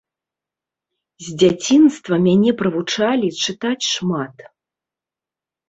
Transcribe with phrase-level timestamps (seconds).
[1.25, 4.37] З дзяцінства мяне прывучалі чытаць шмат.